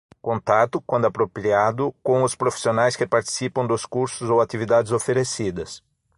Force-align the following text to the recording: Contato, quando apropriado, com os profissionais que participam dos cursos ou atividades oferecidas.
Contato, 0.19 0.81
quando 0.81 1.05
apropriado, 1.05 1.93
com 2.01 2.23
os 2.23 2.33
profissionais 2.33 2.95
que 2.95 3.05
participam 3.05 3.67
dos 3.67 3.85
cursos 3.85 4.31
ou 4.31 4.41
atividades 4.41 4.91
oferecidas. 4.91 5.83